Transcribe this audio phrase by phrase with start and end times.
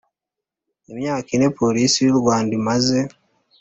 [0.91, 2.97] Imyaka ine Polisi y u Rwanda imaze